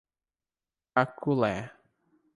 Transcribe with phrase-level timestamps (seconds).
[0.95, 1.53] Caculé